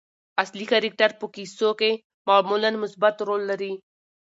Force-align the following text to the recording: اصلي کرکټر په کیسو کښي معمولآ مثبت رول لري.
اصلي 0.43 0.65
کرکټر 0.71 1.11
په 1.19 1.25
کیسو 1.35 1.69
کښي 1.79 1.91
معمولآ 2.27 2.69
مثبت 2.83 3.15
رول 3.27 3.41
لري. 3.49 3.73